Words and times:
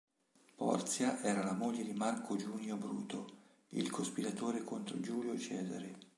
Porzia 0.55 1.19
era 1.21 1.43
la 1.43 1.53
moglie 1.53 1.83
di 1.83 1.93
Marco 1.93 2.35
Giunio 2.35 2.75
Bruto, 2.75 3.27
il 3.73 3.91
cospiratore 3.91 4.63
contro 4.63 4.99
Giulio 4.99 5.37
Cesare. 5.37 5.95